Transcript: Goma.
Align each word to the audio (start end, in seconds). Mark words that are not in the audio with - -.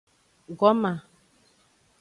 Goma. 0.59 0.93